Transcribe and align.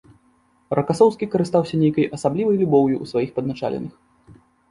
Ракасоўскі 0.77 1.25
карыстаўся 1.33 1.75
нейкай 1.83 2.07
асаблівай 2.17 2.57
любоўю 2.63 2.95
ў 3.03 3.13
сваіх 3.13 3.29
падначаленых. 3.39 3.93